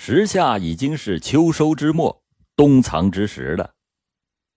[0.00, 2.22] 时下已经是秋收之末，
[2.54, 3.74] 冬藏之时了。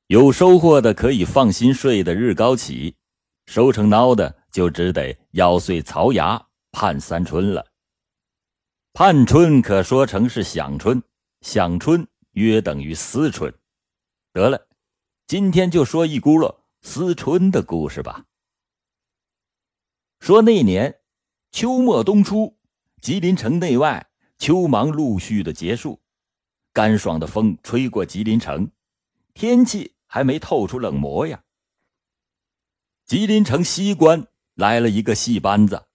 [0.05, 2.95] 有收获的可以放心睡的日高起，
[3.47, 6.41] 收成孬的就只得咬碎槽牙
[6.71, 7.65] 盼三春了。
[8.93, 11.01] 盼春可说成是享春，
[11.41, 13.51] 享春约等于思春。
[14.31, 14.67] 得了，
[15.25, 18.25] 今天就说一轱辘思春的故事吧。
[20.19, 20.99] 说那年
[21.51, 22.55] 秋末冬初，
[23.01, 24.10] 吉林城内外
[24.41, 25.99] 秋忙陆续的结束，
[26.73, 28.71] 干爽的风吹过吉林城，
[29.35, 31.43] 天气还没透出冷模样。
[33.05, 34.25] 吉林城西关
[34.55, 35.85] 来了一个戏班子，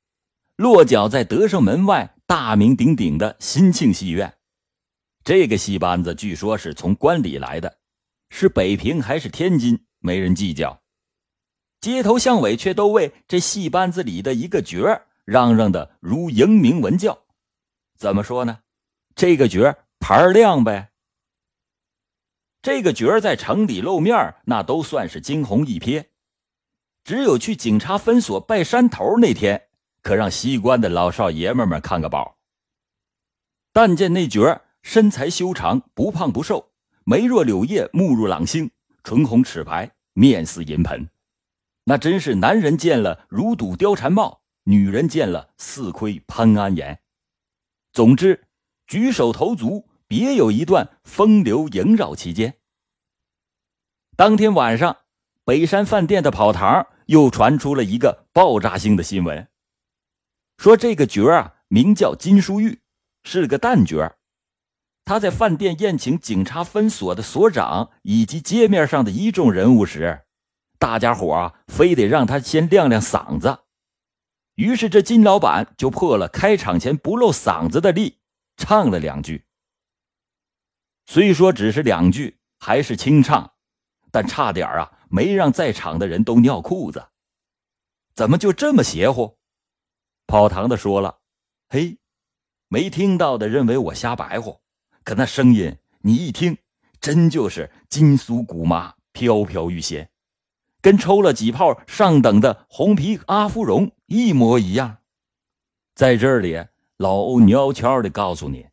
[0.54, 2.14] 落脚在德胜门外。
[2.28, 4.36] 大名鼎鼎的新庆戏院，
[5.24, 7.78] 这个戏班子据说是从关里来的，
[8.30, 10.80] 是北平还是天津，没人计较。
[11.80, 17.25] 街头巷尾却都为这戏班子里的一个角儿嚷嚷的如迎明文教。
[17.96, 18.60] 怎么说呢？
[19.14, 20.90] 这个角儿牌亮呗。
[22.62, 26.06] 这个角在城里露面，那都算是惊鸿一瞥。
[27.04, 29.68] 只有去警察分所拜山头那天。
[30.02, 32.36] 可让西关的老少爷们们看个饱。
[33.72, 36.70] 但见那角身材修长，不胖不瘦，
[37.02, 38.70] 眉若柳叶，目如朗星，
[39.02, 41.10] 唇红齿白，面似银盆，
[41.82, 47.00] 那真是男人见了如睹貂蝉貌，女人见了似窥潘安颜。
[47.96, 48.44] 总之，
[48.86, 52.58] 举手投足别有一段风流萦绕其间。
[54.18, 54.98] 当天晚上，
[55.46, 59.48] 北山饭店的跑堂又传出了一个爆炸性的新闻。
[60.58, 62.80] 说这个角啊，名叫金淑玉，
[63.24, 64.14] 是个旦角
[65.06, 70.26] 他在饭店宴请警察分所的所长以及街面上的一众人物时，
[70.78, 73.60] 大家伙啊，非得让他先亮亮嗓子。
[74.56, 78.18] 于是这金老板就破了开场前不露嗓子的例，
[78.56, 79.44] 唱了两句。
[81.04, 83.52] 虽说只是两句，还是清唱，
[84.10, 87.08] 但差点啊，没让在场的人都尿裤子。
[88.14, 89.38] 怎么就这么邪乎？
[90.26, 91.18] 跑堂的说了
[91.68, 91.98] ：“嘿，
[92.68, 94.62] 没听到的认为我瞎白活，
[95.04, 96.56] 可那声音你一听，
[96.98, 100.10] 真就是金酥骨麻、飘飘欲仙，
[100.80, 104.98] 跟抽了几泡上等的红皮阿芙蓉一模一样。
[105.94, 106.64] 在这里，
[106.96, 108.66] 老欧悄悄的告诉你，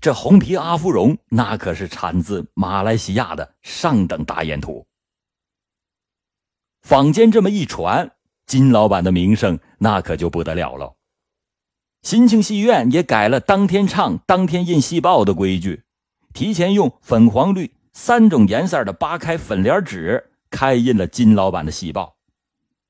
[0.00, 4.86] 这红皮阿芙蓉那可是产自马来西亚的上等大烟土。
[6.82, 8.12] 坊间这么一传，
[8.46, 10.96] 金老板的名声那可就不得了了。”
[12.02, 15.82] 新庆戏院也改了当天唱、当天印戏报的规矩，
[16.32, 22.16] 提前用粉、黄、绿三种颜色的八开粉帘纸开印了金老板的戏报，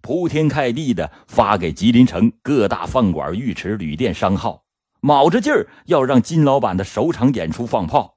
[0.01, 4.65] 铺天盖地的发给吉林城各大饭馆、浴池、旅店、商号，
[5.01, 8.17] 卯着劲儿要让金老板的首场演出放炮。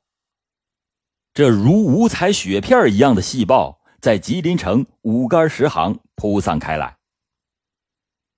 [1.34, 6.98] 这如五彩雪片一样的戏报在吉林城五杆十行铺散开来。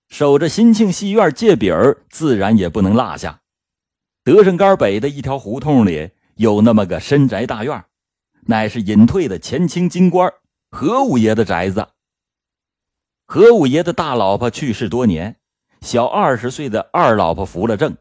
[0.08, 3.42] 守着新庆戏院借饼儿，自然也不能落下。
[4.24, 7.84] 德胜杆北的一条胡同里有那么个深宅大院，
[8.48, 10.32] 乃是隐退的前清京官
[10.72, 11.88] 何五爷的宅子。
[13.28, 15.38] 何五爷的大老婆去世多年，
[15.82, 17.98] 小二十岁的二老婆扶了正，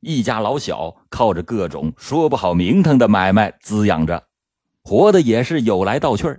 [0.00, 4.28] 一家老小靠着各种说不好名堂的买卖滋养着，
[4.82, 6.38] 活的也是有来道去。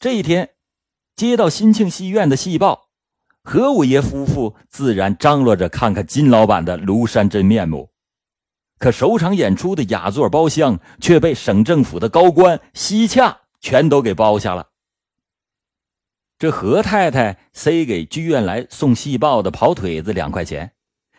[0.00, 0.50] 这一天，
[1.14, 2.88] 接到新庆戏院的戏报。
[3.44, 7.90] 何五爷夫妇自然张罗着看看金老板的庐山真面目，
[8.78, 14.68] 可首场演出的雅座包厢却被省政府的高官西洽全都给包下了。
[16.42, 20.72] 这何太太塞给剧院来送戏报的跑腿子两块钱，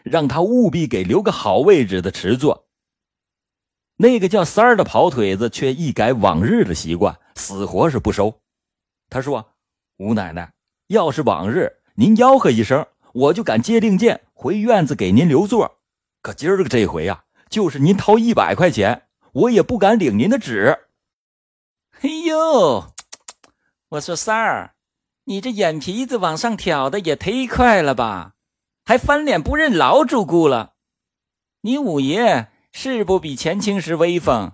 [0.03, 2.67] 让他务必给留个好位置的池座。
[3.95, 8.41] 那个叫三儿的跑腿子却一改往日的习惯，死活是不收。
[9.09, 9.53] 他说
[9.95, 10.51] ：“吴奶奶，
[10.87, 15.79] 要是往日……”您吆喝一声，我就敢接令箭回院子给您留座。
[16.21, 20.79] 可今儿个这回啊，就是您掏一百块钱，我也不敢领您的旨。
[22.03, 22.93] 哎呦，
[23.87, 24.72] 我说三儿，
[25.25, 28.33] 你这眼皮子往上挑的也忒快了吧？
[28.83, 30.73] 还翻脸不认老主顾了？
[31.61, 34.51] 你五爷是不比前清时威风，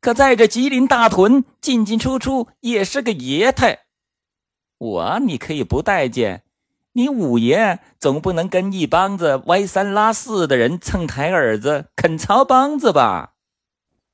[0.00, 3.86] 可在这吉林大屯进进出出也是个爷态。
[4.78, 6.44] 我你可以不待见。
[6.92, 13.34] 你五爷总不能跟一帮子歪三拉四的人蹭台耳子、啃曹帮子吧？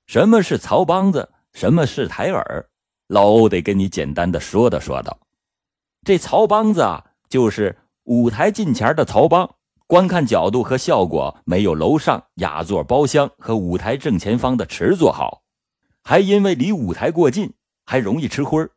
[0.06, 1.30] 什么是曹帮子？
[1.52, 2.70] 什么是台耳？
[3.08, 5.18] 老欧得跟你简单的说道说道。
[6.04, 9.54] 这曹帮子啊，就是舞台近前的曹帮，
[9.86, 15.42] 观看角度和效果没有楼上雅座包厢和舞台正前方的池座好，
[16.02, 17.52] 还因为离舞台过近，
[17.84, 18.68] 还容易吃灰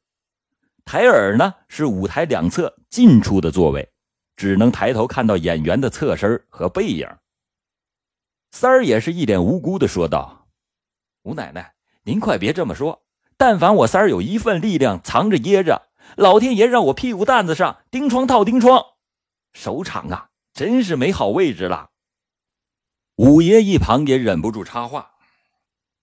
[0.84, 3.90] 台耳呢是舞台两侧近处的座位，
[4.36, 7.10] 只能抬头看到演员的侧身和背影。
[8.52, 10.46] 三儿也是一脸无辜的说道
[11.26, 11.74] ：“吴奶奶，
[12.04, 13.02] 您快别这么说。
[13.36, 18.84] 但凡我三儿有一份力量藏着掖着，老天爷让我屁股蛋子上钉疮套钉疮，
[19.54, 21.90] 首场啊，真是没好位置了。”
[23.18, 25.12] 五爷一旁也忍不住插话：“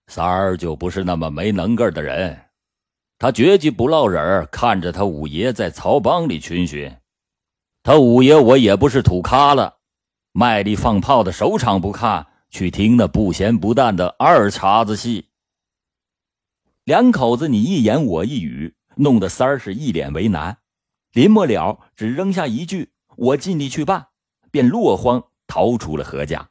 [0.08, 2.46] 三儿就不是那么没能个的人，
[3.18, 6.96] 他绝技不落忍看着他五爷在曹帮里群巡，
[7.82, 9.78] 他五爷我也不是土咖了，
[10.32, 15.30] 卖力放炮的首场不看。”去听那不咸不淡的二茬子戏。
[16.84, 20.58] 两口子你一言我一语，弄得三儿是一脸为难。
[21.12, 24.08] 临末了，只扔下一句：“我尽力去办。”
[24.50, 26.50] 便落荒逃出了何家。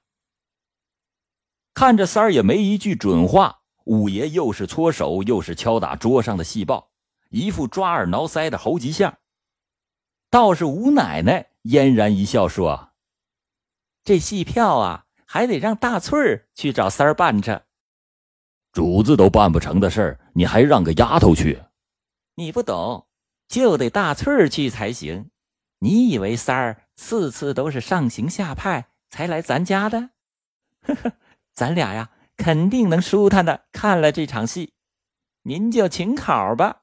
[1.73, 6.91] 看着三儿也没一句准话，五爷又是搓手，又是敲打桌上的戏报，
[7.29, 9.17] 一副抓耳挠腮的猴急相。
[10.29, 12.91] 倒是吴奶奶嫣然一笑说
[14.03, 17.65] ：“这戏票啊。”还得让大翠儿去找三儿办着，
[18.73, 21.57] 主子都办不成的事儿，你还让个丫头去？
[22.41, 23.05] 你不懂，
[23.47, 25.29] 就得大翠儿去才行。
[25.77, 30.09] 你以为三儿次次都是上行下派才来咱家的？
[30.81, 31.13] 呵呵，
[31.53, 34.73] 咱俩呀，肯定能舒坦的看了这场戏。
[35.43, 36.81] 您就请考吧。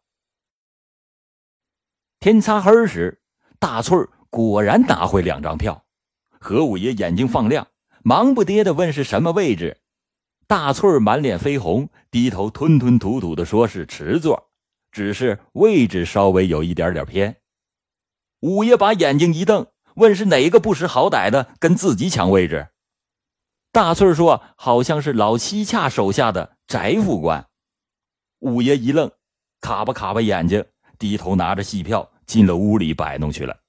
[2.20, 3.20] 天擦黑时，
[3.58, 5.86] 大翠儿果然拿回两张票。
[6.38, 7.66] 何五爷眼睛放亮。
[8.04, 9.80] 忙不迭的问是什么位置，
[10.46, 14.47] 大翠儿满脸绯红，低头吞吞吐吐的说是池座，
[14.90, 17.36] 只是位置稍微有一点点偏。
[18.40, 22.68] 五爷把眼睛一瞪，问是哪个不识好歹的跟自己抢位置。
[23.72, 27.48] 大翠说好像是老西洽手下的翟副官。
[28.38, 29.10] 五爷一愣，
[29.60, 30.64] 卡巴卡巴眼睛，
[30.98, 33.60] 低头拿着戏票进了屋里摆弄去了。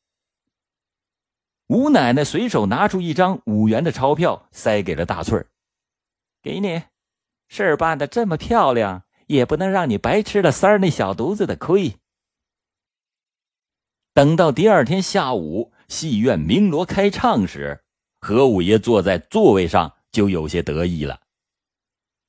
[1.68, 5.48] 吴奶奶随手拿出一张五元的钞票，塞给了大翠儿
[6.42, 6.83] ：“给你，
[7.48, 11.96] 事儿办的这么漂亮，也不能让你白吃了三儿那小犊子的亏。”
[14.14, 17.84] 等到第二天下午，戏院鸣锣开唱时，
[18.20, 21.22] 何五爷坐在座位上就有些得意了。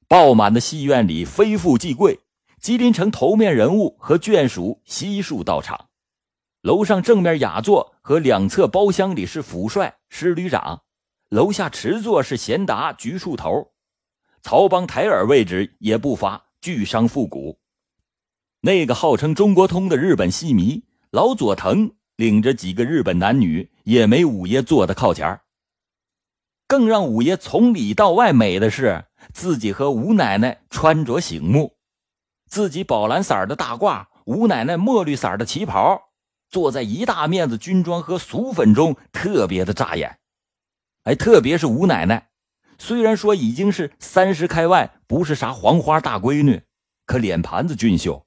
[0.06, 2.20] 爆满的戏院里，非富即贵，
[2.61, 5.88] 吉林城头面人物和眷属悉数到场。
[6.61, 10.82] 楼上正面雅座和两侧包厢里是府帅、师旅长，
[11.31, 13.73] 楼下池座是贤达、局处头，
[14.43, 17.59] 曹帮台耳位置也不乏巨商富贾。
[18.61, 25.41] 那个号称中国通的日本戏迷老佐藤，领着几个日本男女，也没五爷坐的靠前
[26.69, 31.77] 更让五爷从里到外美的是，自己和吴奶奶穿着醒目，
[32.49, 36.11] 自己宝蓝色的大褂，吴奶奶墨绿色的旗袍。
[36.49, 40.19] 坐在一大面子军装和俗粉中，特别的扎眼。
[41.05, 42.30] 哎，特别是吴奶奶，
[42.81, 46.62] 虽然说已经是三十开外，不是啥黄花大闺女，
[47.05, 48.25] 可脸盘子俊秀，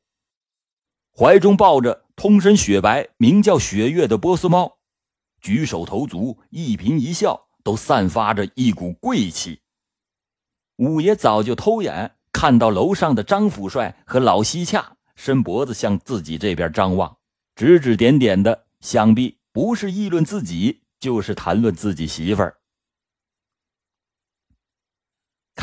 [1.17, 4.77] 怀中抱着通身雪白、名叫雪月的波斯猫，
[5.41, 9.59] 举手投足、一颦一笑都散发着一股贵气。
[10.77, 17.17] 五爷早就偷眼看到楼上的张府帅和老西洽伸脖子向自己这边张望。
[17.55, 22.55] 指指点点的，想必不是议论自己，就是谈论自己媳妇儿。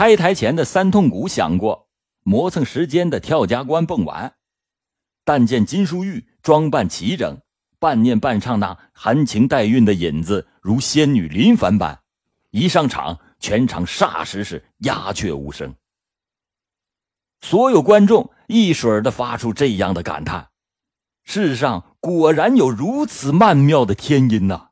[0.00, 1.90] 开台前的三通鼓响过，
[2.22, 4.32] 磨蹭时间的跳夹关蹦完，
[5.26, 7.38] 但见金淑玉装扮齐整，
[7.78, 12.00] 半念半唱那含情带韵的引子，如仙女临凡般。
[12.48, 15.74] 一上场，全场霎时是鸦雀无声。
[17.42, 20.48] 所有观众一水儿的发出这样的感叹。
[21.24, 24.70] 世上果然有如此曼妙的天音呐！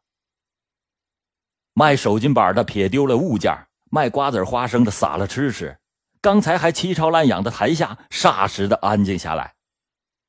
[1.74, 5.78] 卖手巾板的撇丢了物件，卖瓜子花生的撒了吃吃。
[6.20, 9.54] 刚才还七吵烂痒的台下，霎时的安静下来。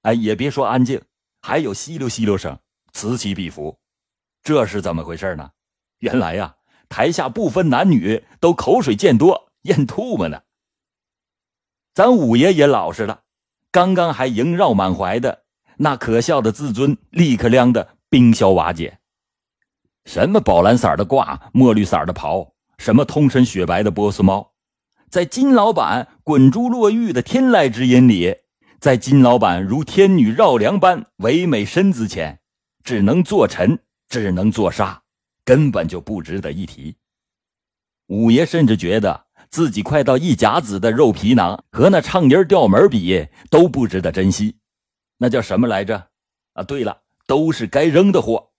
[0.04, 1.02] 哎，也别说安静，
[1.42, 2.60] 还有稀溜稀溜声，
[2.94, 3.80] 此起彼伏。
[4.44, 5.52] 这是怎么回事呢？
[5.98, 6.56] 原来呀，
[6.88, 10.42] 台下不分男女，都口水见多，咽唾沫呢。
[11.94, 13.24] 咱五爷也老实了，
[13.72, 15.44] 刚刚还萦绕满怀的。
[15.82, 19.00] 那可笑的自尊立刻亮的冰消瓦解。
[20.06, 24.54] 什么宝蓝色的褂，墨绿色的袍，什么通身雪白的波斯猫，
[25.10, 28.38] 在金老板滚珠落玉的天籁之音里，
[28.80, 32.40] 在金老板如天女绕梁般唯美身姿前，
[32.82, 35.04] 只能做臣，只能做沙，
[35.44, 36.96] 根本就不值得一提。
[38.08, 44.56] 五爷甚至觉得自己快到一甲子的肉皮囊和那唱音调门比都不值得珍惜，
[45.18, 46.08] 那叫什么来着？
[46.54, 48.52] 啊，对了，都是该扔的货。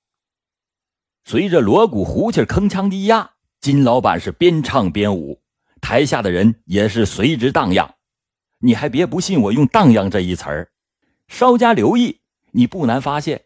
[1.25, 5.43] 随着锣鼓胡琴铿锵低压，金老板是边唱边舞，
[5.83, 7.97] 台下的人也是随之荡漾。
[8.61, 10.71] 你还别不信我用“荡漾”这一词儿，
[11.29, 12.21] 稍加留意，
[12.53, 13.43] 你不难发现，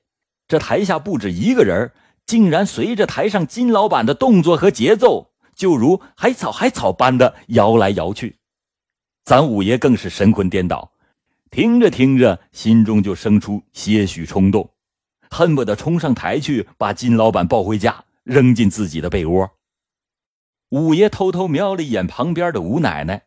[0.46, 1.90] 这台下不止一个人，
[2.26, 8.36] 竟然随着台上金老板的动作和节奏，就如海草海草般的摇来摇去。
[9.24, 10.92] 咱五爷更是神魂颠倒，
[11.50, 14.70] 听着听着，心中就生出些许冲动。
[15.28, 19.50] 恨不得冲上台去，把金老板抱回家，扔进自己的被窝。
[20.74, 23.26] 五爷偷偷瞄了一眼旁边的吴奶奶，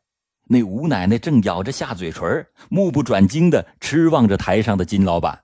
[0.50, 5.44] 那吴奶奶正咬着下嘴唇，目不转睛的痴望着台上的金老板，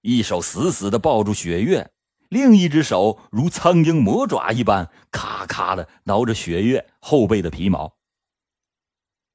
[0.00, 1.90] 一手死死的抱住雪月，
[2.30, 7.94] 另一只手如苍蝇魔爪一般，咔咔的挠着雪月后背的皮毛。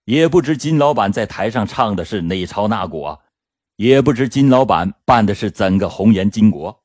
[0.05, 3.21] 也不知金老板在台上唱的是哪朝哪国。
[3.75, 6.79] 也不知金老板办的是怎个红颜巾帼，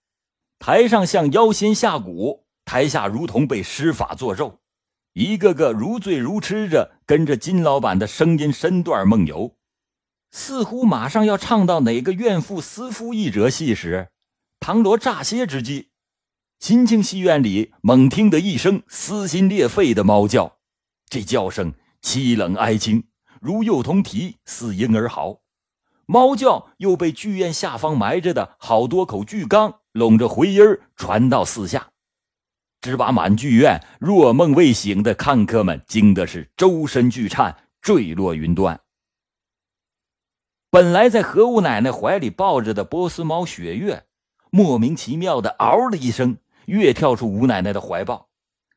[0.59, 4.61] 台上像妖仙下蛊，台下如同被施法做肉，
[5.15, 9.55] 一个个如醉如痴着跟着金老板的声音身段梦游，
[10.33, 14.09] 似乎马上要唱到哪个怨妇思夫一折戏时，
[14.59, 15.91] 唐罗乍歇之际，
[16.59, 20.57] 新庆戏院里猛听得一声撕心裂肺的猫叫，
[21.09, 23.05] 这叫声凄冷哀清，
[23.41, 25.43] 如幼童啼，似婴儿嚎。
[26.07, 30.61] 猫叫又被剧院下方埋着的好多口巨缸拢着回音
[30.97, 31.91] 传到四下，
[32.85, 38.79] 只把满剧院若梦未醒的看客们惊的是周身剧颤，坠落云端。
[40.69, 44.05] 本来在何五奶奶怀里抱着的波斯猫雪月，
[44.51, 46.37] 莫名其妙的嗷的一声，
[46.67, 48.29] 跃跳出吴奶奶的怀抱，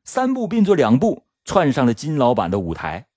[0.05, 3.07] 三步并作两步窜上了金老板的舞台。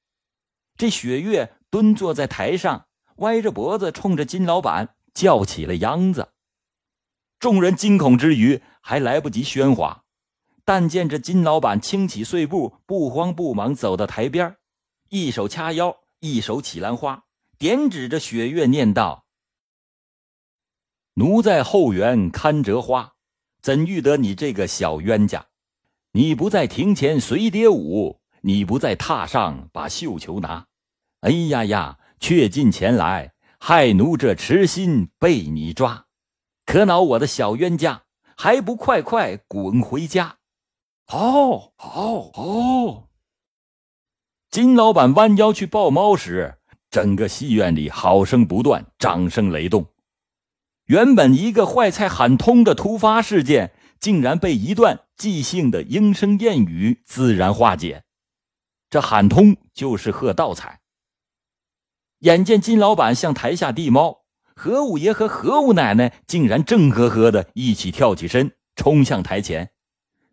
[0.77, 2.87] 这雪月蹲坐在台上。
[3.17, 6.31] 歪着脖子冲着金老板叫起了秧子，
[7.39, 10.05] 众人惊恐之余还来不及喧哗，
[10.73, 14.55] 但见这金老板轻起碎步，不慌不忙走到台边，
[15.09, 17.25] 一手掐腰，一手起兰花，
[17.59, 19.25] 点指着雪月念道
[21.15, 23.15] ：“奴在后园看折花，
[23.61, 25.47] 怎遇得你这个小冤家？
[26.13, 30.69] 你不在庭前随蝶舞，你不在榻上把绣球拿。
[31.23, 36.07] 哎呀呀！”却进前来，害奴这痴心被你抓，
[36.65, 38.05] 可恼我的小冤家，
[38.37, 40.37] 还不快快滚回家！
[41.13, 43.09] 好，好，好！
[44.49, 48.25] 金老板弯腰去抱猫时，整个戏院里好。
[48.25, 49.89] 声不断，掌声雷动。
[50.85, 58.05] 原本一个坏菜喊通的突发事件，竟然被一段即兴的莺声燕语自然化解。
[58.89, 60.81] 这喊通就是喝道彩。
[62.21, 64.21] 眼见金老板向台下递猫，
[64.55, 69.73] 何五爷和何五奶奶竟然正呵呵的一起跳起身，冲向台前，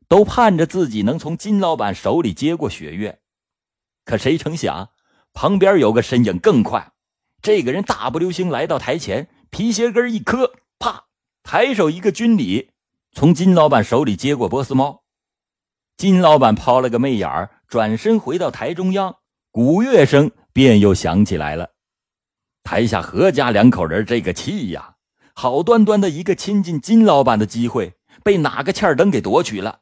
[0.07, 3.19] 都盼着自己能从金老板手里接过雪月。
[4.05, 4.89] 可谁成想，
[5.33, 6.93] 旁边有个身影更快，
[7.41, 11.05] 这个人大步流星来到台前，皮鞋跟一磕，啪，
[11.43, 12.71] 抬手一个军礼，
[13.11, 15.03] 从金老板手里接过波斯猫。
[15.97, 19.17] 金老板抛了个媚眼，转身回到台中央，
[19.51, 21.71] 鼓乐声便又响起来了。
[22.63, 24.95] 台下何家两口人这个气呀！
[25.33, 29.81] 好端端的一个亲近金老板的机会，被哪个欠灯给夺取了。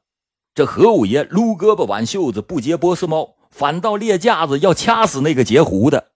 [0.55, 6.13] 这何五爷撸胳膊挽袖子不接波斯猫，反倒列架子要掐死那个截胡的。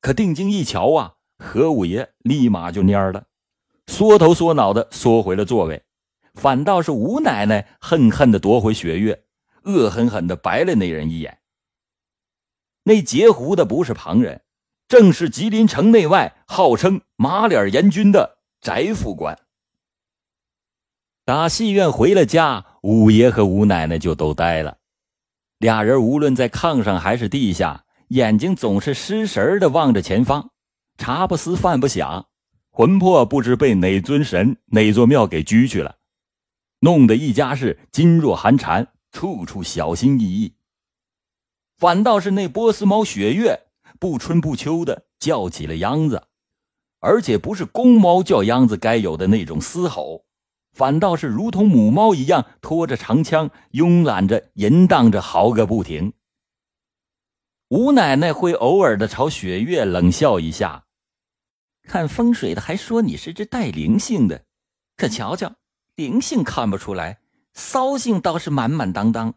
[0.00, 3.26] 可定睛一瞧啊，何五爷立马就蔫了，
[3.86, 5.84] 缩头缩脑的缩回了座位。
[6.34, 9.22] 反倒是吴奶奶恨恨的夺回雪月，
[9.62, 11.38] 恶狠狠的白了那人一眼。
[12.82, 14.42] 那截胡的不是旁人。
[14.88, 19.38] 正是吉林城内外号称马脸阎君的翟副官。
[21.24, 24.78] 打戏院回了家，五爷和吴奶奶就都呆了。
[25.58, 30.50] 俩人无论在炕上还是地下，眼睛总是失神的望着前方，
[30.98, 32.26] 茶不思饭不想，
[32.70, 35.96] 魂魄不知被哪尊神、哪座庙给拘去了，
[36.80, 40.54] 弄得一家是噤若寒蝉，处处小心翼翼。
[41.78, 43.60] 反倒是那波斯猫雪月。
[43.98, 46.24] 不春不秋的叫起了秧子，
[46.98, 50.24] 而且不是公猫叫秧子该有的那种嘶吼，
[50.72, 56.12] 反倒是如同母猫一样拖着长枪，慵懒着淫荡着嚎个不停。
[57.68, 60.84] 吴奶奶会偶尔的朝雪月冷笑一下，
[61.84, 64.44] 看风水的还说你是只带灵性的，
[64.96, 65.54] 可瞧瞧，
[65.94, 67.20] 灵性看不出来，
[67.54, 69.34] 骚性倒是满满当当。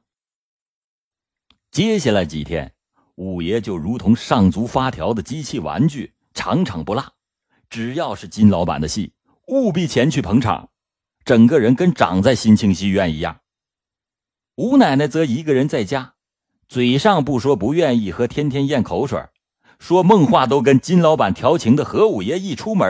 [1.71, 2.73] 接下来几天，
[3.15, 7.13] 五爷就如同上足发条的机器玩具，场场不落。
[7.69, 9.13] 只要是金老板的戏，
[9.47, 10.69] 务必前去捧场，
[11.25, 13.41] 整个人跟长在新清戏院一样。
[14.55, 16.13] 吴奶奶则一个人在家，
[16.67, 19.19] 嘴上不说不愿意和天天咽口水，
[19.79, 22.87] 说梦话都跟金老板调情的何五爷一出门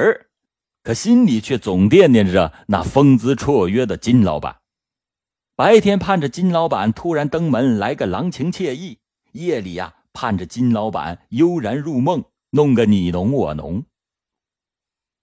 [0.83, 4.57] 可心里却总惦念着那风姿绰约的金老板。
[5.55, 8.99] 白天盼着金老板突然登门来个郎情妾意，
[9.31, 13.85] 夜里呀盼着金老板悠然入梦，弄个你侬我侬。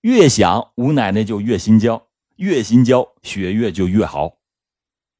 [0.00, 2.08] 越想吴奶奶就越心焦，
[2.42, 4.38] 越心焦雪越就越好。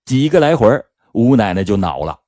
[0.04, 2.22] 几个来回吴奶奶就恼了。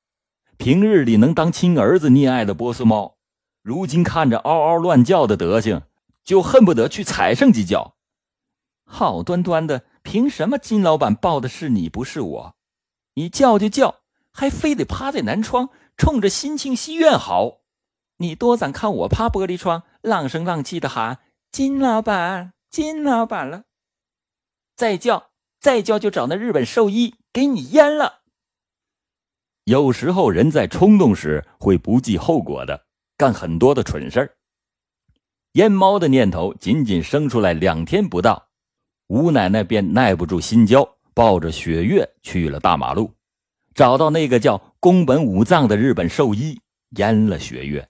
[0.55, 3.17] 平日里能当亲儿子溺爱的波斯猫，
[3.61, 5.81] 如今看着嗷嗷乱叫的德行，
[6.23, 7.97] 就恨不得去踩上几脚。
[8.85, 12.55] 好端端的，凭什么金老板抱的是你，不是我？
[13.15, 13.95] 你叫就叫，
[14.31, 17.57] 还非得趴在南窗，冲着新庆戏院嚎。
[18.19, 21.19] 你多咱看我趴玻璃窗，浪声浪气的喊
[21.51, 23.63] 金老板，金老板了。
[24.75, 28.23] 再叫，再叫就找那日本兽医给你阉了。
[29.63, 32.85] 有时候人在冲动时会不计后果的
[33.17, 34.37] 干很多的蠢事儿。
[35.53, 38.49] 阉猫的念头仅仅生出来两天不到。
[39.07, 43.13] 吴奶奶便耐不住心焦，抱着雪月去了大马路，
[43.73, 46.59] 找到那个叫宫本武藏的日本兽医，
[46.95, 47.87] 阉了雪月。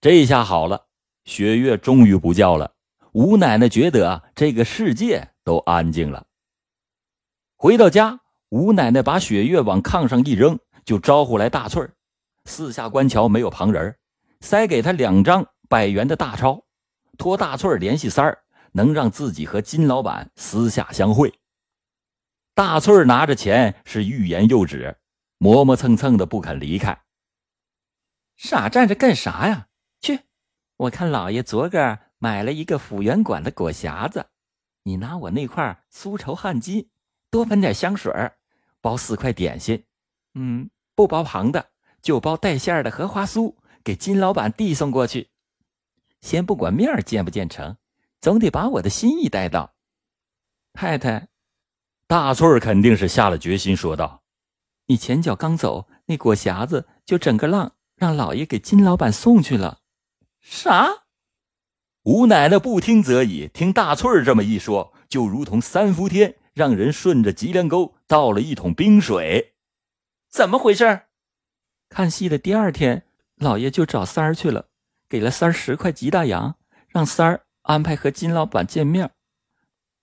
[0.00, 0.88] 这下好了，
[1.24, 2.74] 雪月终于不叫了。
[3.14, 6.26] 吴奶奶觉得，这个世界都安静了。
[7.56, 11.94] 回到家，吴奶奶把雪月往炕上一扔，就招呼来大翠儿。
[12.44, 13.96] 四下观瞧，没有旁人，
[14.40, 16.64] 塞给他两张百元的大钞，
[17.16, 18.40] 托大翠儿联系三儿。
[18.76, 21.32] 能让自己和金老板私下相会。
[22.54, 24.96] 大翠儿拿着钱是欲言又止，
[25.38, 27.02] 磨磨蹭蹭的不肯离开。
[28.34, 29.68] 傻站着干啥呀？
[30.00, 30.22] 去，
[30.76, 34.24] 我看老爷昨个买了一个府园馆的果匣子，
[34.84, 36.86] 你拿我那块酥绸汗巾，
[37.30, 38.10] 多喷点香水
[38.80, 39.84] 包四块点心，
[40.32, 41.68] 嗯，不包旁的，
[42.00, 45.28] 就包带馅的荷花酥，给金老板递送过去。
[46.22, 47.76] 先不管面儿见不见成。
[48.22, 49.74] 总得把我的心意带到，
[50.72, 51.28] 太太，
[52.06, 54.22] 大翠儿肯定是下了决心，说道
[54.88, 59.80] ：“你前脚刚走，那果匣子就整个浪让老爷给金老板送去了。”
[60.40, 61.03] 啥？
[62.04, 69.54] 吴奶奶不听则已，听大翠儿这么一说，就如同三伏天让人顺着脊梁沟倒了一桶冰水。
[70.28, 71.02] 怎么回事？
[71.88, 74.66] 看戏的第二天，老爷就找三儿去了，
[75.08, 76.56] 给了三儿十块吉大洋，
[76.88, 77.40] 让三儿。
[77.62, 79.12] 安排和金老板见面，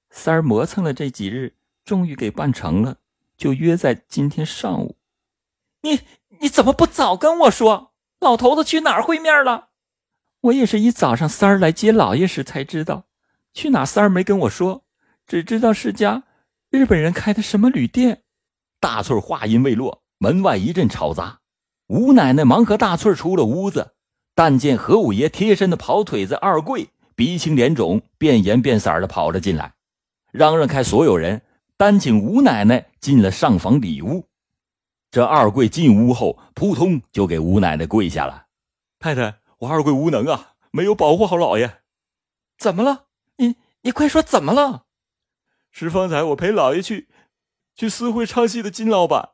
[0.09, 1.53] 三儿磨蹭了这几日，
[1.85, 2.97] 终于给办成了，
[3.37, 4.97] 就约在今天上午。
[5.81, 5.99] 你
[6.39, 7.93] 你怎么不早跟我说？
[8.19, 9.69] 老头子去哪儿会面了？
[10.41, 13.05] 我也是一早上三儿来接老爷时才知道，
[13.53, 14.83] 去哪三儿没跟我说，
[15.27, 16.23] 只知道是家
[16.69, 18.23] 日本人开的什么旅店。
[18.79, 21.41] 大翠话音未落，门外一阵吵杂，
[21.87, 23.93] 吴奶奶忙和大翠出了屋子，
[24.33, 26.89] 但见何五爷贴身的跑腿子二贵。
[27.13, 29.75] 鼻青脸肿、变颜变色的跑了进来，
[30.31, 31.43] 嚷嚷开所有人，
[31.77, 34.25] 单请吴奶奶进了上房里屋。
[35.11, 38.45] 这二贵进屋后，扑通就给吴奶奶跪下了
[38.97, 41.81] ：“太太，我二贵无能啊，没有保护好老爷。
[42.57, 43.05] 怎么了？
[43.37, 44.85] 你你快说怎么了？
[45.71, 47.07] 是方才我陪老爷去
[47.75, 49.29] 去私会唱戏的金老板，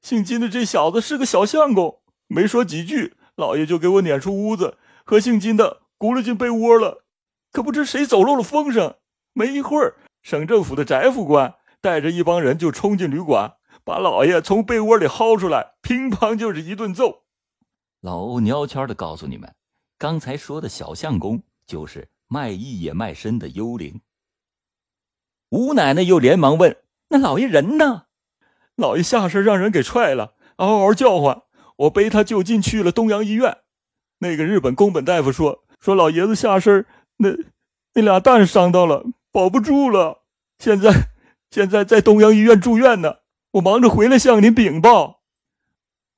[0.00, 7.04] 姓金的这小子是个小相公，没说几句，老爷就给我撵出屋子，和姓金的轱辘进被窝了。”
[7.52, 8.96] 可不知谁走漏了风声，
[9.32, 17.24] 没一会儿，省政府的翟副官带着一帮人就冲进旅馆，把老爷从被窝里薅出来，乒乓就是一顿揍。
[18.02, 19.54] 老欧悄悄的告诉你们，
[19.98, 24.00] 刚才说的小相公就是卖艺也卖身的幽灵。
[25.50, 26.76] 吴奶奶又连忙问
[27.08, 28.04] ：“那老爷人呢？”
[28.76, 31.42] 老爷下身让人给踹了，嗷嗷叫唤，
[31.76, 33.58] 我背他就近去了东阳医院。
[34.18, 36.84] 那个日本宫本大夫说：“说老爷子下身。”
[37.18, 37.30] 那
[37.94, 40.24] 那俩蛋伤到了，保不住了。
[40.58, 41.08] 现在
[41.50, 43.16] 现在在东阳医院住院呢。
[43.52, 45.22] 我忙着回来向您禀报。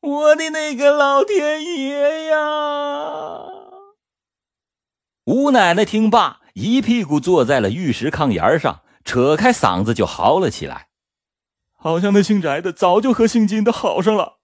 [0.00, 3.57] 我的那个老天爷呀！
[5.28, 10.86] 吴奶奶听罢，一屁股坐在了玉石炕沿上，扯开嗓子就嚎了起来。
[11.76, 14.38] 好像那姓翟的早就和姓金的好上了。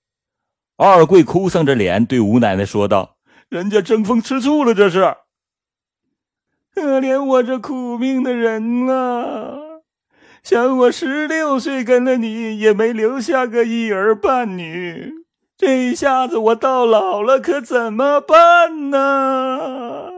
[0.76, 3.16] 二贵哭丧着脸对吴奶奶说道
[3.48, 5.16] ：“人家争风吃醋了，这是。”
[6.76, 9.56] 可怜我这苦命的人啊！
[10.42, 15.14] 想我十六岁跟了你，也没留下个一儿半女。
[15.56, 20.10] 这一下子我到老了，可怎么办呢？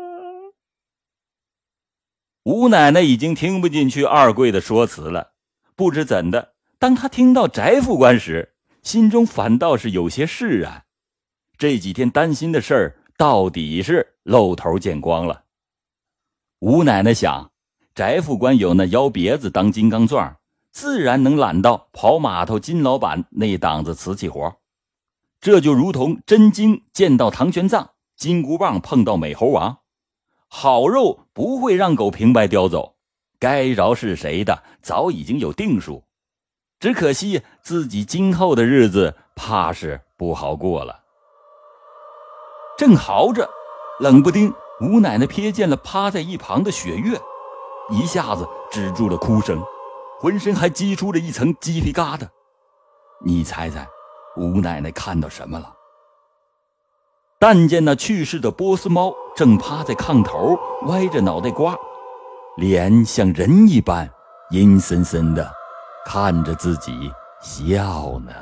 [2.46, 5.32] 吴奶奶已经听不进去二贵的说辞了，
[5.74, 8.54] 不知怎的，当她听到翟副官时，
[8.84, 10.84] 心中反倒是有些释然。
[11.58, 15.42] 这几天担心的事儿，到底是露头见光了。
[16.60, 17.50] 吴奶奶想，
[17.96, 20.36] 翟副官有那腰别子当金刚钻，
[20.70, 24.54] 自然能揽到跑码头金老板那档子瓷器活。
[25.40, 29.78] 这就如同真经见到唐玄奘，金箍棒碰到美猴王。
[30.58, 32.94] 好肉不会让狗平白叼走，
[33.38, 36.04] 该饶是谁的早已经有定数，
[36.80, 41.02] 只可惜自己今后的日子怕是不好过了。
[42.78, 43.46] 正嚎着，
[44.00, 47.20] 冷不丁，吴奶奶瞥见了趴在一旁的雪月，
[47.90, 49.62] 一下子止住了哭声，
[50.18, 52.26] 浑身还激出了一层鸡皮疙瘩。
[53.22, 53.86] 你猜猜，
[54.38, 55.74] 吴奶奶看到什么了？
[57.38, 61.76] 但见那去世的波斯猫正趴在炕头，歪着脑袋瓜，
[62.56, 64.10] 脸像人一般，
[64.48, 65.46] 阴森森的，
[66.06, 68.32] 看着自己笑呢。